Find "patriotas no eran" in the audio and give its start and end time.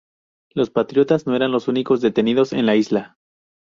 0.71-1.51